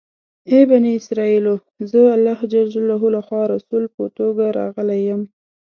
ای 0.49 0.61
بني 0.71 0.91
اسرایلو! 0.99 1.55
زه 1.89 2.01
الله 2.15 2.39
جل 2.51 2.67
جلاله 2.73 3.07
لخوا 3.15 3.41
رسول 3.55 3.83
په 3.95 4.01
توګه 4.17 4.45
راغلی 4.59 4.99
یم. 5.09 5.21